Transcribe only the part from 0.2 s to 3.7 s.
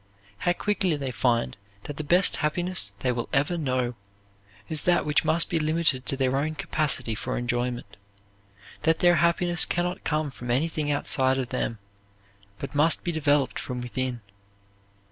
How quickly they find that the best happiness they will ever